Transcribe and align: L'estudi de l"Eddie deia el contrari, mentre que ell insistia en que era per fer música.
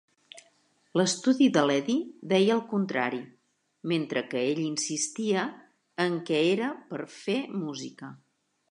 L'estudi 0.99 1.49
de 1.57 1.61
l"Eddie 1.65 2.25
deia 2.31 2.55
el 2.57 2.63
contrari, 2.73 3.21
mentre 3.93 4.25
que 4.33 4.43
ell 4.47 4.63
insistia 4.67 5.45
en 6.09 6.19
que 6.31 6.43
era 6.57 6.73
per 6.91 7.05
fer 7.23 7.39
música. 7.63 8.15